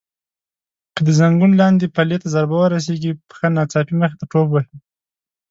[0.95, 4.75] که د زنګون لاندې پلې ته ضربه ورسېږي پښه ناڅاپي مخې ته ټوپ وهي.